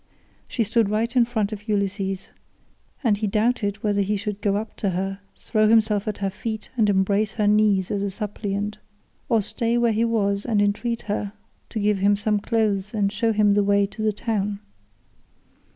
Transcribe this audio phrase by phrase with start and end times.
[0.47, 2.29] She stood right in front of Ulysses,
[3.03, 6.71] and he doubted whether he should go up to her, throw himself at her feet,
[6.75, 8.79] and embrace her knees as a suppliant,
[9.29, 11.33] or stay where he was and entreat her
[11.69, 14.59] to give him some clothes and show him the way to the town.